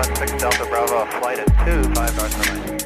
316 0.00 0.38
Delta 0.38 0.64
Bravo, 0.64 1.04
flight 1.18 1.40
at 1.40 1.46
2, 1.66 1.92
5 1.92 2.16
North 2.16 2.48
runway. 2.48 2.78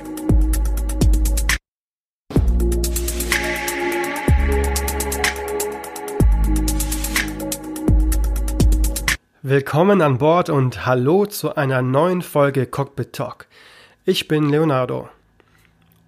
Willkommen 9.42 10.02
an 10.02 10.18
Bord 10.18 10.50
und 10.50 10.86
hallo 10.86 11.26
zu 11.26 11.54
einer 11.54 11.82
neuen 11.82 12.20
Folge 12.22 12.66
Cockpit 12.66 13.12
Talk. 13.12 13.46
Ich 14.04 14.26
bin 14.26 14.48
Leonardo. 14.48 15.08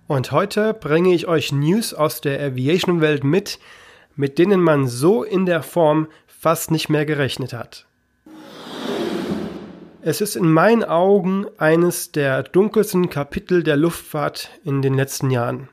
Und 0.08 0.32
heute 0.32 0.74
bringe 0.74 1.14
ich 1.14 1.28
euch 1.28 1.52
News 1.52 1.94
aus 1.94 2.20
der 2.20 2.40
Aviation-Welt 2.40 3.22
mit, 3.22 3.60
mit 4.16 4.38
denen 4.38 4.60
man 4.60 4.88
so 4.88 5.22
in 5.22 5.46
der 5.46 5.62
Form 5.62 6.08
fast 6.26 6.72
nicht 6.72 6.88
mehr 6.88 7.06
gerechnet 7.06 7.52
hat. 7.52 7.86
Es 10.08 10.20
ist 10.20 10.36
in 10.36 10.52
meinen 10.52 10.84
Augen 10.84 11.46
eines 11.58 12.12
der 12.12 12.44
dunkelsten 12.44 13.10
Kapitel 13.10 13.64
der 13.64 13.76
Luftfahrt 13.76 14.50
in 14.62 14.80
den 14.80 14.94
letzten 14.94 15.32
Jahren. 15.32 15.68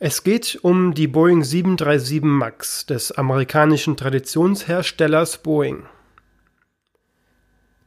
Es 0.00 0.24
geht 0.24 0.58
um 0.62 0.92
die 0.92 1.06
Boeing 1.06 1.44
737 1.44 2.22
MAX 2.22 2.86
des 2.86 3.12
amerikanischen 3.12 3.96
Traditionsherstellers 3.96 5.38
Boeing. 5.38 5.84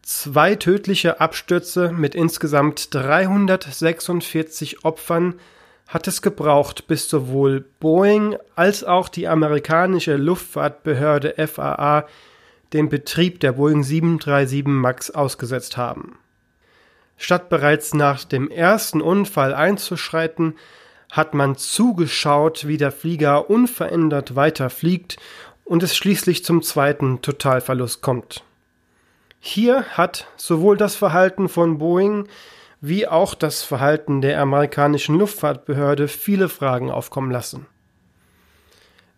Zwei 0.04 0.56
tödliche 0.56 1.20
Abstürze 1.20 1.92
mit 1.92 2.16
insgesamt 2.16 2.94
346 2.96 4.86
Opfern 4.86 5.34
hat 5.90 6.08
es 6.08 6.22
gebraucht, 6.22 6.88
bis 6.88 7.10
sowohl 7.10 7.66
Boeing 7.82 8.38
als 8.56 8.86
auch 8.86 9.10
die 9.10 9.28
amerikanische 9.28 10.16
Luftfahrtbehörde 10.16 11.36
FAA 11.46 12.08
den 12.74 12.90
Betrieb 12.90 13.40
der 13.40 13.54
Boeing 13.54 13.84
737 13.84 14.66
MAX 14.66 15.12
ausgesetzt 15.12 15.78
haben. 15.78 16.18
Statt 17.18 17.50
bereits 17.50 17.94
nach 17.94 18.24
dem 18.24 18.50
ersten 18.50 19.02
Unfall 19.02 19.54
einzuschreiten, 19.54 20.56
hat 21.12 21.36
man 21.36 21.56
zugeschaut, 21.56 22.68
wie 22.68 22.78
der 22.78 22.92
Flieger 22.92 23.50
unverändert 23.50 24.36
weiterfliegt 24.36 25.18
und 25.64 25.84
es 25.84 25.96
schließlich 25.96 26.44
zum 26.44 26.64
zweiten 26.64 27.22
Totalverlust 27.22 28.02
kommt. 28.02 28.44
Hier 29.40 29.84
hat 29.92 30.28
sowohl 30.38 30.76
das 30.76 30.96
Verhalten 30.96 31.50
von 31.50 31.78
Boeing 31.78 32.28
wie 32.82 33.08
auch 33.08 33.36
das 33.36 33.62
Verhalten 33.64 34.22
der 34.22 34.42
amerikanischen 34.42 35.18
Luftfahrtbehörde 35.18 36.08
viele 36.08 36.50
Fragen 36.50 36.92
aufkommen 36.92 37.32
lassen. 37.32 37.68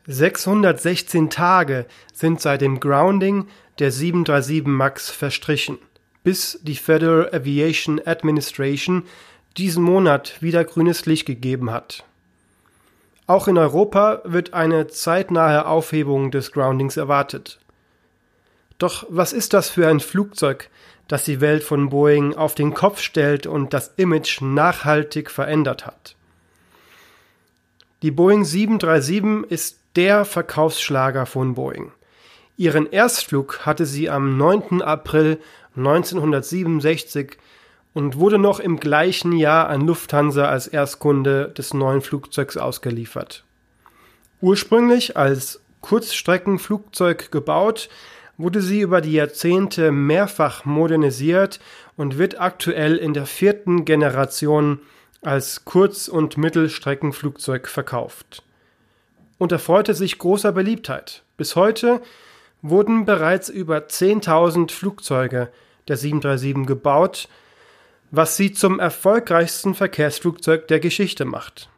616 0.08 1.32
Tage 1.32 1.88
sind 2.14 2.40
seit 2.40 2.62
dem 2.62 2.80
Grounding 2.80 3.48
der 3.80 3.92
737 3.92 4.66
MAX 4.68 5.10
verstrichen, 5.10 5.80
bis 6.24 6.60
die 6.62 6.76
Federal 6.76 7.34
Aviation 7.34 8.00
Administration 8.06 9.04
diesen 9.58 9.84
Monat 9.84 10.42
wieder 10.42 10.64
grünes 10.64 11.06
Licht 11.06 11.26
gegeben 11.26 11.72
hat. 11.72 12.04
Auch 13.26 13.48
in 13.48 13.58
Europa 13.58 14.22
wird 14.26 14.54
eine 14.54 14.88
zeitnahe 14.88 15.66
Aufhebung 15.66 16.30
des 16.30 16.52
Groundings 16.52 16.98
erwartet. 16.98 17.60
Doch 18.78 19.08
was 19.10 19.34
ist 19.34 19.54
das 19.54 19.70
für 19.70 19.88
ein 19.88 20.00
Flugzeug, 20.00 20.70
das 21.08 21.26
die 21.26 21.42
Welt 21.42 21.64
von 21.64 21.90
Boeing 21.90 22.36
auf 22.36 22.54
den 22.54 22.76
Kopf 22.76 23.02
stellt 23.02 23.48
und 23.48 23.74
das 23.74 23.94
Image 23.98 24.42
nachhaltig 24.42 25.32
verändert 25.32 25.88
hat? 25.88 26.16
Die 28.04 28.12
Boeing 28.12 28.44
737 28.46 29.50
ist 29.50 29.80
der 29.96 30.26
Verkaufsschlager 30.26 31.26
von 31.26 31.56
Boeing. 31.56 31.92
Ihren 32.58 32.92
Erstflug 32.92 33.66
hatte 33.66 33.86
sie 33.86 34.10
am 34.10 34.38
9. 34.38 34.82
April 34.82 35.40
1967 35.76 37.38
und 37.94 38.18
wurde 38.18 38.38
noch 38.38 38.60
im 38.60 38.80
gleichen 38.80 39.34
Jahr 39.34 39.70
an 39.70 39.82
Lufthansa 39.82 40.46
als 40.48 40.68
Erstkunde 40.68 41.50
des 41.58 41.74
neuen 41.74 42.02
Flugzeugs 42.02 42.58
ausgeliefert. 42.58 43.44
Ursprünglich 44.42 45.18
als 45.18 45.62
Kurzstreckenflugzeug 45.82 47.32
gebaut, 47.32 47.90
wurde 48.38 48.62
sie 48.62 48.82
über 48.82 49.02
die 49.02 49.14
Jahrzehnte 49.14 49.92
mehrfach 49.92 50.66
modernisiert 50.66 51.60
und 51.96 52.18
wird 52.18 52.40
aktuell 52.40 52.98
in 52.98 53.14
der 53.14 53.26
vierten 53.26 53.86
Generation 53.86 54.80
als 55.22 55.66
Kurz- 55.66 56.08
und 56.08 56.38
Mittelstreckenflugzeug 56.38 57.68
verkauft. 57.68 58.44
Und 59.38 59.52
erfreute 59.52 59.94
sich 59.94 60.18
großer 60.18 60.52
Beliebtheit. 60.52 61.24
Bis 61.38 61.56
heute 61.56 62.02
wurden 62.62 63.06
bereits 63.06 63.50
über 63.50 63.78
10.000 63.78 64.72
Flugzeuge 64.72 65.50
der 65.88 65.98
737 65.98 66.66
gebaut, 66.66 67.28
was 68.12 68.38
sie 68.38 68.54
zum 68.54 68.80
erfolgreichsten 68.80 69.76
Verkehrsflugzeug 69.76 70.68
der 70.68 70.80
Geschichte 70.80 71.26
macht. 71.26 71.70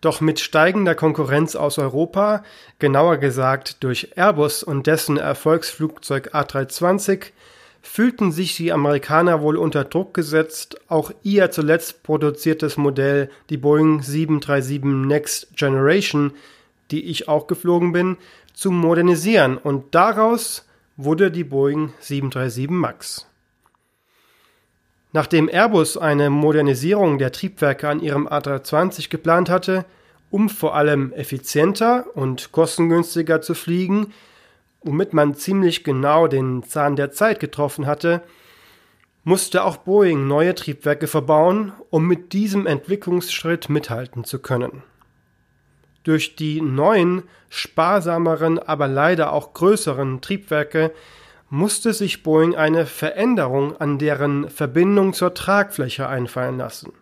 Doch 0.00 0.20
mit 0.20 0.38
steigender 0.38 0.94
Konkurrenz 0.94 1.56
aus 1.56 1.78
Europa, 1.78 2.44
genauer 2.78 3.16
gesagt 3.16 3.82
durch 3.82 4.16
Airbus 4.16 4.62
und 4.62 4.86
dessen 4.86 5.16
Erfolgsflugzeug 5.16 6.34
A320, 6.34 7.32
fühlten 7.86 8.32
sich 8.32 8.56
die 8.56 8.72
Amerikaner 8.72 9.40
wohl 9.40 9.56
unter 9.56 9.84
Druck 9.84 10.12
gesetzt, 10.12 10.78
auch 10.88 11.12
ihr 11.22 11.50
zuletzt 11.50 12.02
produziertes 12.02 12.76
Modell, 12.76 13.30
die 13.48 13.56
Boeing 13.56 14.02
737 14.02 14.84
Next 14.84 15.56
Generation, 15.56 16.32
die 16.90 17.04
ich 17.04 17.28
auch 17.28 17.46
geflogen 17.46 17.92
bin, 17.92 18.16
zu 18.52 18.70
modernisieren 18.70 19.56
und 19.56 19.94
daraus 19.94 20.66
wurde 20.96 21.30
die 21.30 21.44
Boeing 21.44 21.92
737 22.00 22.70
MAX. 22.70 23.26
Nachdem 25.12 25.48
Airbus 25.48 25.96
eine 25.96 26.28
Modernisierung 26.28 27.18
der 27.18 27.32
Triebwerke 27.32 27.88
an 27.88 28.00
ihrem 28.00 28.26
A320 28.28 29.08
geplant 29.08 29.48
hatte, 29.48 29.84
um 30.30 30.48
vor 30.48 30.74
allem 30.74 31.12
effizienter 31.12 32.04
und 32.14 32.52
kostengünstiger 32.52 33.40
zu 33.40 33.54
fliegen, 33.54 34.12
womit 34.86 35.12
man 35.12 35.34
ziemlich 35.34 35.84
genau 35.84 36.28
den 36.28 36.62
Zahn 36.62 36.96
der 36.96 37.10
Zeit 37.10 37.40
getroffen 37.40 37.86
hatte, 37.86 38.22
musste 39.24 39.64
auch 39.64 39.78
Boeing 39.78 40.28
neue 40.28 40.54
Triebwerke 40.54 41.08
verbauen, 41.08 41.72
um 41.90 42.06
mit 42.06 42.32
diesem 42.32 42.66
Entwicklungsschritt 42.66 43.68
mithalten 43.68 44.22
zu 44.22 44.38
können. 44.38 44.84
Durch 46.04 46.36
die 46.36 46.60
neuen, 46.60 47.24
sparsameren, 47.48 48.60
aber 48.60 48.86
leider 48.86 49.32
auch 49.32 49.52
größeren 49.52 50.20
Triebwerke 50.20 50.92
musste 51.50 51.92
sich 51.92 52.22
Boeing 52.22 52.54
eine 52.54 52.86
Veränderung 52.86 53.76
an 53.76 53.98
deren 53.98 54.48
Verbindung 54.48 55.12
zur 55.12 55.34
Tragfläche 55.34 56.08
einfallen 56.08 56.58
lassen. 56.58 56.92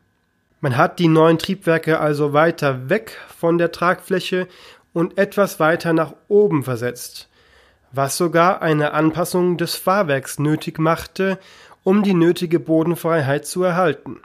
Man 0.62 0.78
hat 0.78 0.98
die 0.98 1.08
neuen 1.08 1.38
Triebwerke 1.38 2.00
also 2.00 2.32
weiter 2.32 2.88
weg 2.88 3.18
von 3.36 3.58
der 3.58 3.70
Tragfläche 3.70 4.48
und 4.94 5.18
etwas 5.18 5.60
weiter 5.60 5.92
nach 5.92 6.14
oben 6.28 6.62
versetzt, 6.62 7.28
was 7.94 8.16
sogar 8.16 8.62
eine 8.62 8.92
Anpassung 8.92 9.56
des 9.56 9.76
Fahrwerks 9.76 10.38
nötig 10.38 10.78
machte, 10.78 11.38
um 11.82 12.02
die 12.02 12.14
nötige 12.14 12.60
Bodenfreiheit 12.60 13.46
zu 13.46 13.62
erhalten. 13.62 14.20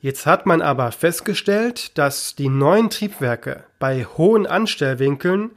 Jetzt 0.00 0.26
hat 0.26 0.46
man 0.46 0.62
aber 0.62 0.92
festgestellt, 0.92 1.98
dass 1.98 2.34
die 2.34 2.48
neuen 2.48 2.88
Triebwerke 2.88 3.64
bei 3.78 4.04
hohen 4.04 4.46
Anstellwinkeln 4.46 5.50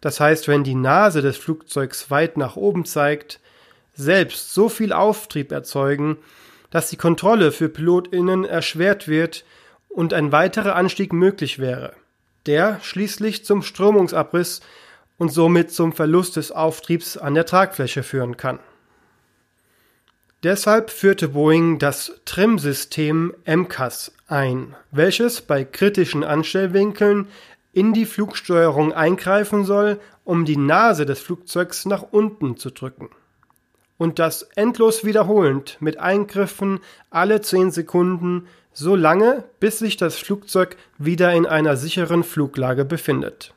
das 0.00 0.20
heißt, 0.20 0.48
wenn 0.48 0.64
die 0.64 0.74
Nase 0.74 1.22
des 1.22 1.36
Flugzeugs 1.36 2.10
weit 2.10 2.36
nach 2.36 2.56
oben 2.56 2.84
zeigt, 2.84 3.40
selbst 3.94 4.54
so 4.54 4.68
viel 4.68 4.92
Auftrieb 4.92 5.50
erzeugen, 5.50 6.18
dass 6.70 6.90
die 6.90 6.96
Kontrolle 6.96 7.50
für 7.50 7.68
Pilotinnen 7.68 8.44
erschwert 8.44 9.08
wird 9.08 9.44
und 9.88 10.14
ein 10.14 10.30
weiterer 10.30 10.76
Anstieg 10.76 11.12
möglich 11.12 11.58
wäre, 11.58 11.94
der 12.46 12.78
schließlich 12.82 13.44
zum 13.44 13.62
Strömungsabriss 13.62 14.60
und 15.18 15.30
somit 15.30 15.70
zum 15.70 15.92
Verlust 15.92 16.36
des 16.36 16.52
Auftriebs 16.52 17.16
an 17.16 17.34
der 17.34 17.44
Tragfläche 17.44 18.02
führen 18.02 18.36
kann. 18.36 18.60
Deshalb 20.44 20.90
führte 20.90 21.28
Boeing 21.28 21.80
das 21.80 22.20
Trim-System 22.24 23.34
MCAS 23.44 24.12
ein, 24.28 24.76
welches 24.92 25.40
bei 25.40 25.64
kritischen 25.64 26.22
Anstellwinkeln 26.22 27.26
in 27.72 27.92
die 27.92 28.06
Flugsteuerung 28.06 28.92
eingreifen 28.92 29.64
soll, 29.64 29.98
um 30.24 30.44
die 30.44 30.56
Nase 30.56 31.06
des 31.06 31.20
Flugzeugs 31.20 31.86
nach 31.86 32.02
unten 32.12 32.56
zu 32.56 32.70
drücken. 32.70 33.10
Und 33.96 34.20
das 34.20 34.42
endlos 34.54 35.04
wiederholend 35.04 35.76
mit 35.80 35.98
Eingriffen 35.98 36.78
alle 37.10 37.40
10 37.40 37.72
Sekunden, 37.72 38.46
so 38.72 38.94
lange, 38.94 39.42
bis 39.58 39.80
sich 39.80 39.96
das 39.96 40.16
Flugzeug 40.16 40.76
wieder 40.98 41.32
in 41.32 41.46
einer 41.46 41.76
sicheren 41.76 42.22
Fluglage 42.22 42.84
befindet. 42.84 43.54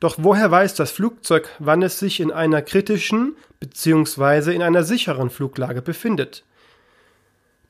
Doch 0.00 0.16
woher 0.18 0.50
weiß 0.50 0.74
das 0.74 0.92
Flugzeug, 0.92 1.48
wann 1.58 1.82
es 1.82 1.98
sich 1.98 2.20
in 2.20 2.30
einer 2.30 2.62
kritischen 2.62 3.36
bzw. 3.58 4.54
in 4.54 4.62
einer 4.62 4.84
sicheren 4.84 5.30
Fluglage 5.30 5.82
befindet? 5.82 6.44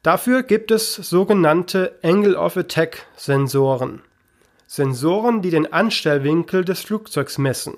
Dafür 0.03 0.43
gibt 0.43 0.71
es 0.71 0.95
sogenannte 0.95 1.99
Angle 2.03 2.37
of 2.37 2.57
Attack 2.57 3.07
Sensoren. 3.17 4.03
Sensoren, 4.67 5.41
die 5.41 5.51
den 5.51 5.73
Anstellwinkel 5.73 6.65
des 6.65 6.83
Flugzeugs 6.83 7.39
messen. 7.39 7.75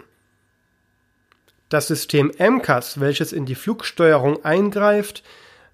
Das 1.68 1.86
System 1.86 2.32
MCAS, 2.36 2.98
welches 2.98 3.32
in 3.32 3.46
die 3.46 3.54
Flugsteuerung 3.54 4.44
eingreift, 4.44 5.22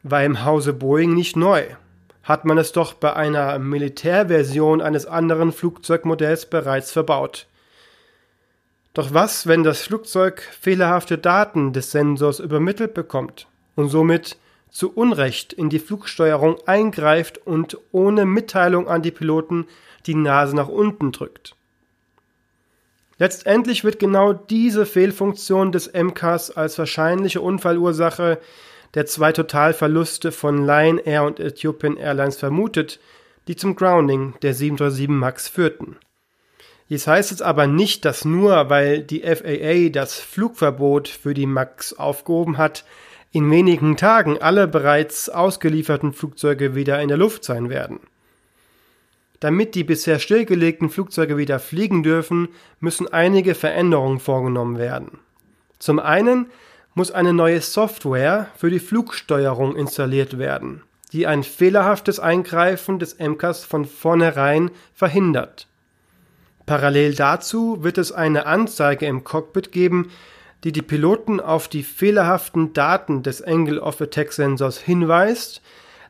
war 0.03 0.23
im 0.23 0.45
Hause 0.45 0.75
Boeing 0.75 1.15
nicht 1.15 1.37
neu. 1.37 1.65
Hat 2.23 2.45
man 2.45 2.59
es 2.59 2.73
doch 2.73 2.93
bei 2.93 3.15
einer 3.15 3.59
Militärversion 3.59 4.83
eines 4.83 5.07
anderen 5.07 5.53
Flugzeugmodells 5.53 6.47
bereits 6.47 6.93
verbaut. 6.93 7.47
Doch 8.97 9.13
was, 9.13 9.47
wenn 9.47 9.63
das 9.63 9.83
Flugzeug 9.83 10.41
fehlerhafte 10.41 11.19
Daten 11.19 11.75
des 11.75 11.91
Sensors 11.91 12.41
übermittelt 12.41 12.95
bekommt 12.95 13.47
und 13.75 13.91
somit 13.91 14.39
zu 14.71 14.91
Unrecht 14.91 15.53
in 15.53 15.69
die 15.69 15.81
Flugsteuerung 15.81 16.57
eingreift 16.67 17.37
und 17.47 17.77
ohne 17.93 18.25
Mitteilung 18.25 18.89
an 18.89 19.03
die 19.03 19.11
Piloten 19.11 19.67
die 20.07 20.15
Nase 20.15 20.57
nach 20.57 20.69
unten 20.69 21.13
drückt? 21.13 21.57
Letztendlich 23.19 23.85
wird 23.85 23.99
genau 23.99 24.33
diese 24.33 24.87
Fehlfunktion 24.87 25.73
des 25.73 25.93
MCAS 25.93 26.51
als 26.51 26.79
wahrscheinliche 26.79 27.43
Unfallursache 27.43 28.39
der 28.95 29.05
zwei 29.05 29.33
Totalverluste 29.33 30.33
von 30.33 30.65
Lion 30.65 30.97
Air 30.97 31.25
und 31.25 31.39
Ethiopian 31.39 31.99
Airlines 31.99 32.39
vermutet, 32.39 32.99
die 33.47 33.57
zum 33.57 33.77
Grounding 33.77 34.37
der 34.41 34.55
737 34.55 35.09
MAX 35.09 35.49
führten. 35.51 35.99
Dies 36.89 37.07
heißt 37.07 37.33
jetzt 37.33 37.43
aber 37.43 37.67
nicht, 37.67 38.05
dass 38.05 38.25
nur 38.25 38.71
weil 38.71 39.03
die 39.03 39.23
FAA 39.23 39.91
das 39.91 40.21
Flugverbot 40.21 41.09
für 41.09 41.35
die 41.35 41.47
MAX 41.47 41.93
aufgehoben 41.93 42.59
hat, 42.59 42.85
in 43.33 43.51
wenigen 43.51 43.97
Tagen 43.97 44.39
alle 44.41 44.69
bereits 44.69 45.29
ausgelieferten 45.29 46.13
Flugzeuge 46.13 46.75
wieder 46.75 47.03
in 47.03 47.09
der 47.09 47.17
Luft 47.17 47.45
sein 47.45 47.69
werden. 47.69 48.01
Damit 49.41 49.75
die 49.75 49.85
bisher 49.85 50.19
stillgelegten 50.19 50.89
Flugzeuge 50.89 51.37
wieder 51.37 51.59
fliegen 51.59 52.03
dürfen, 52.03 52.49
müssen 52.81 53.13
einige 53.13 53.55
Veränderungen 53.55 54.21
vorgenommen 54.21 54.79
werden. 54.79 55.19
Zum 55.79 55.99
einen 55.99 56.47
muss 56.95 57.11
eine 57.11 57.35
neue 57.35 57.61
Software 57.61 58.49
für 58.57 58.71
die 58.71 58.79
Flugsteuerung 58.79 59.77
installiert 59.77 60.39
werden, 60.39 60.83
die 61.13 61.27
ein 61.27 61.43
fehlerhaftes 61.43 62.19
Eingreifen 62.19 62.99
des 62.99 63.19
MCAS 63.19 63.65
von 63.65 63.85
vornherein 63.85 64.71
verhindert. 64.95 65.69
Parallel 66.67 67.15
dazu 67.15 67.85
wird 67.85 67.97
es 67.97 68.11
eine 68.11 68.47
Anzeige 68.47 69.07
im 69.07 69.23
Cockpit 69.23 69.71
geben, 69.71 70.11
die 70.65 70.73
die 70.73 70.83
Piloten 70.83 71.41
auf 71.41 71.69
die 71.69 71.85
fehlerhaften 71.85 72.73
Daten 72.73 73.23
des 73.23 73.41
Angle 73.41 73.81
of 73.81 74.01
Attack 74.01 74.33
Sensors 74.33 74.79
hinweist, 74.79 75.63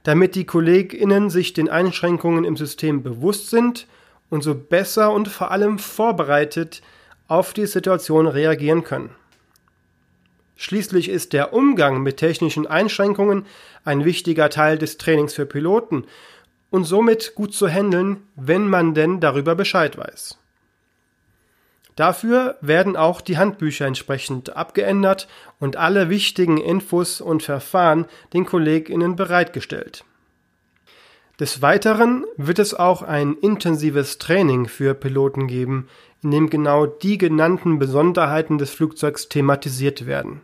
damit 0.02 0.34
die 0.34 0.46
KollegInnen 0.46 1.28
sich 1.28 1.52
den 1.52 1.68
Einschränkungen 1.68 2.44
im 2.44 2.56
System 2.56 3.02
bewusst 3.02 3.50
sind 3.50 3.86
und 4.30 4.42
so 4.42 4.54
besser 4.54 5.12
und 5.12 5.28
vor 5.28 5.50
allem 5.50 5.78
vorbereitet 5.78 6.80
auf 7.28 7.52
die 7.52 7.66
Situation 7.66 8.26
reagieren 8.26 8.82
können. 8.82 9.10
Schließlich 10.56 11.10
ist 11.10 11.34
der 11.34 11.52
Umgang 11.52 12.02
mit 12.02 12.16
technischen 12.16 12.66
Einschränkungen 12.66 13.44
ein 13.84 14.06
wichtiger 14.06 14.48
Teil 14.48 14.78
des 14.78 14.96
Trainings 14.96 15.34
für 15.34 15.44
Piloten 15.44 16.06
und 16.70 16.84
somit 16.84 17.34
gut 17.34 17.52
zu 17.52 17.68
handeln, 17.68 18.22
wenn 18.36 18.68
man 18.68 18.94
denn 18.94 19.20
darüber 19.20 19.54
Bescheid 19.54 19.98
weiß. 19.98 20.38
Dafür 21.96 22.58
werden 22.60 22.94
auch 22.94 23.22
die 23.22 23.38
Handbücher 23.38 23.86
entsprechend 23.86 24.54
abgeändert 24.54 25.28
und 25.58 25.76
alle 25.76 26.10
wichtigen 26.10 26.58
Infos 26.58 27.22
und 27.22 27.42
Verfahren 27.42 28.04
den 28.34 28.44
KollegInnen 28.44 29.16
bereitgestellt. 29.16 30.04
Des 31.40 31.62
Weiteren 31.62 32.24
wird 32.36 32.58
es 32.58 32.74
auch 32.74 33.02
ein 33.02 33.34
intensives 33.34 34.18
Training 34.18 34.68
für 34.68 34.94
Piloten 34.94 35.46
geben, 35.46 35.88
in 36.22 36.30
dem 36.30 36.50
genau 36.50 36.86
die 36.86 37.18
genannten 37.18 37.78
Besonderheiten 37.78 38.58
des 38.58 38.70
Flugzeugs 38.70 39.28
thematisiert 39.28 40.06
werden. 40.06 40.42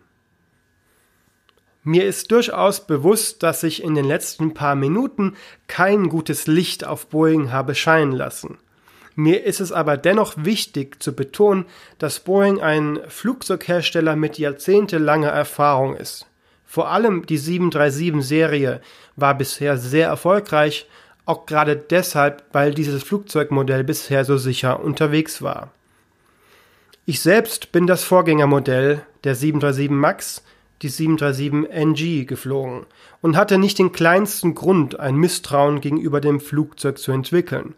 Mir 1.85 2.05
ist 2.07 2.31
durchaus 2.31 2.87
bewusst, 2.87 3.43
dass 3.43 3.63
ich 3.63 3.83
in 3.83 3.95
den 3.95 4.05
letzten 4.05 4.55
paar 4.55 4.75
Minuten 4.75 5.35
kein 5.67 6.09
gutes 6.09 6.47
Licht 6.47 6.87
auf 6.87 7.09
Boeing 7.09 7.53
habe 7.53 7.75
scheinen 7.75 8.13
lassen. 8.13 8.59
Mir 9.15 9.45
ist 9.45 9.61
es 9.61 9.73
aber 9.73 9.97
dennoch 9.97 10.35
wichtig 10.37 11.03
zu 11.03 11.15
betonen, 11.15 11.67
dass 11.99 12.21
Boeing 12.21 12.61
ein 12.61 13.01
Flugzeughersteller 13.09 14.17
mit 14.17 14.39
jahrzehntelanger 14.39 15.29
Erfahrung 15.29 15.97
ist. 15.97 16.27
Vor 16.65 16.89
allem 16.91 17.27
die 17.27 17.39
737-Serie 17.39 18.81
war 19.17 19.37
bisher 19.37 19.77
sehr 19.77 20.09
erfolgreich, 20.09 20.89
auch 21.27 21.47
gerade 21.47 21.77
deshalb, 21.77 22.45
weil 22.53 22.73
dieses 22.73 23.03
Flugzeugmodell 23.03 23.85
bisher 23.85 24.25
so 24.25 24.39
sicher 24.39 24.83
unterwegs 24.83 25.43
war. 25.43 25.71
Ich 27.05 27.21
selbst 27.21 27.73
bin 27.73 27.87
das 27.87 28.05
Vorgängermodell 28.05 29.03
der 29.25 29.35
737 29.35 29.91
MAX, 29.91 30.43
die 30.81 30.89
737 30.89 31.71
NG, 31.71 32.25
geflogen 32.25 32.87
und 33.21 33.37
hatte 33.37 33.59
nicht 33.59 33.79
den 33.79 33.93
kleinsten 33.93 34.55
Grund, 34.55 34.99
ein 34.99 35.17
Misstrauen 35.17 35.81
gegenüber 35.81 36.21
dem 36.21 36.41
Flugzeug 36.41 36.99
zu 36.99 37.13
entwickeln. 37.13 37.75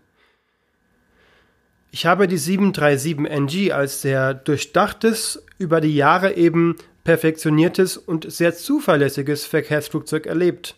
Ich 1.95 2.07
habe 2.07 2.27
die 2.27 2.41
737NG 2.41 3.71
als 3.71 4.03
sehr 4.03 4.35
durchdachtes, 4.35 5.45
über 5.59 5.81
die 5.81 5.95
Jahre 5.95 6.35
eben 6.35 6.75
perfektioniertes 7.05 7.97
und 7.97 8.33
sehr 8.33 8.53
zuverlässiges 8.53 9.47
Verkehrsflugzeug 9.47 10.27
erlebt. 10.27 10.75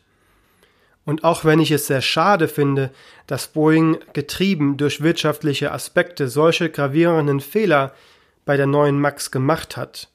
Und 1.06 1.24
auch 1.24 1.46
wenn 1.46 1.58
ich 1.58 1.70
es 1.70 1.86
sehr 1.86 2.02
schade 2.02 2.48
finde, 2.48 2.90
dass 3.26 3.46
Boeing 3.46 3.96
getrieben 4.12 4.76
durch 4.76 5.00
wirtschaftliche 5.00 5.72
Aspekte 5.72 6.28
solche 6.28 6.68
gravierenden 6.68 7.40
Fehler 7.40 7.94
bei 8.44 8.58
der 8.58 8.66
neuen 8.66 9.00
MAX 9.00 9.30
gemacht 9.30 9.78
hat, 9.78 10.10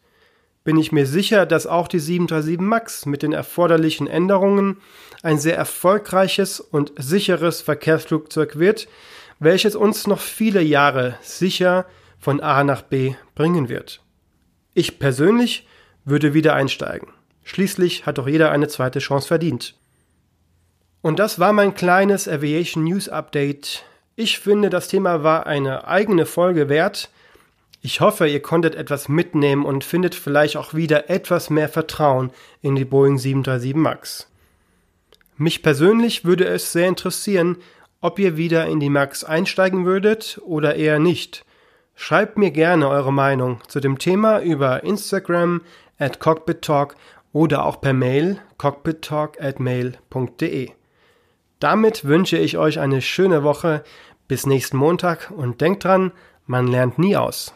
bin 0.63 0.77
ich 0.77 0.91
mir 0.91 1.07
sicher, 1.07 1.47
dass 1.47 1.65
auch 1.65 1.87
die 1.87 1.97
737 1.97 2.59
MAX 2.59 3.05
mit 3.07 3.23
den 3.23 3.33
erforderlichen 3.33 4.05
Änderungen 4.05 4.77
ein 5.23 5.39
sehr 5.39 5.57
erfolgreiches 5.57 6.59
und 6.59 6.93
sicheres 6.95 7.61
Verkehrsflugzeug 7.61 8.59
wird, 8.59 8.87
welches 9.41 9.75
uns 9.75 10.05
noch 10.05 10.19
viele 10.19 10.61
Jahre 10.61 11.17
sicher 11.21 11.87
von 12.19 12.41
A 12.41 12.63
nach 12.63 12.83
B 12.83 13.15
bringen 13.33 13.69
wird. 13.69 14.01
Ich 14.75 14.99
persönlich 14.99 15.67
würde 16.05 16.35
wieder 16.35 16.53
einsteigen. 16.53 17.09
Schließlich 17.43 18.05
hat 18.05 18.19
doch 18.19 18.27
jeder 18.27 18.51
eine 18.51 18.67
zweite 18.67 18.99
Chance 18.99 19.27
verdient. 19.27 19.73
Und 21.01 21.17
das 21.17 21.39
war 21.39 21.53
mein 21.53 21.73
kleines 21.73 22.27
Aviation 22.27 22.83
News 22.83 23.09
Update. 23.09 23.83
Ich 24.15 24.37
finde, 24.37 24.69
das 24.69 24.87
Thema 24.87 25.23
war 25.23 25.47
eine 25.47 25.87
eigene 25.87 26.27
Folge 26.27 26.69
wert. 26.69 27.09
Ich 27.81 27.99
hoffe, 27.99 28.27
ihr 28.27 28.43
konntet 28.43 28.75
etwas 28.75 29.09
mitnehmen 29.09 29.65
und 29.65 29.83
findet 29.83 30.13
vielleicht 30.13 30.55
auch 30.55 30.75
wieder 30.75 31.09
etwas 31.09 31.49
mehr 31.49 31.67
Vertrauen 31.67 32.29
in 32.61 32.75
die 32.75 32.85
Boeing 32.85 33.17
737 33.17 33.73
MAX. 33.75 34.27
Mich 35.35 35.63
persönlich 35.63 36.25
würde 36.25 36.45
es 36.45 36.71
sehr 36.71 36.87
interessieren, 36.87 37.57
ob 38.01 38.19
ihr 38.19 38.35
wieder 38.35 38.65
in 38.67 38.79
die 38.79 38.89
Max 38.89 39.23
einsteigen 39.23 39.85
würdet 39.85 40.41
oder 40.43 40.75
eher 40.75 40.99
nicht. 40.99 41.45
Schreibt 41.95 42.37
mir 42.37 42.51
gerne 42.51 42.89
eure 42.89 43.13
Meinung 43.13 43.61
zu 43.67 43.79
dem 43.79 43.99
Thema 43.99 44.39
über 44.39 44.83
Instagram 44.83 45.61
at 45.99 46.19
cockpittalk 46.19 46.95
oder 47.31 47.65
auch 47.65 47.79
per 47.79 47.93
Mail 47.93 48.39
cockpittalk 48.57 49.41
at 49.41 49.59
mail.de. 49.59 50.71
Damit 51.59 52.05
wünsche 52.05 52.37
ich 52.37 52.57
euch 52.57 52.79
eine 52.79 53.01
schöne 53.01 53.43
Woche. 53.43 53.83
Bis 54.27 54.45
nächsten 54.45 54.77
Montag 54.77 55.31
und 55.35 55.61
denkt 55.61 55.83
dran, 55.83 56.11
man 56.47 56.67
lernt 56.67 56.97
nie 56.97 57.15
aus. 57.15 57.53